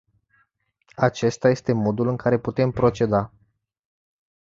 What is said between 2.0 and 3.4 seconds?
în care putem proceda.